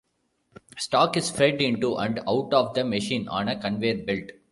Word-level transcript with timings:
Stock 0.79 1.15
is 1.15 1.29
fed 1.29 1.61
into 1.61 1.95
and 1.97 2.17
out 2.27 2.51
of 2.55 2.73
the 2.73 2.83
machine 2.83 3.27
on 3.27 3.47
a 3.47 3.61
conveyor 3.61 4.03
belt. 4.03 4.31